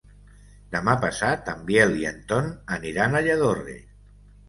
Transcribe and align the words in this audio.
Demà 0.75 0.95
passat 1.03 1.53
en 1.55 1.63
Biel 1.69 1.95
i 2.01 2.09
en 2.15 2.19
Ton 2.35 2.53
aniran 2.79 3.15
a 3.15 3.25
Lladorre. 3.31 3.83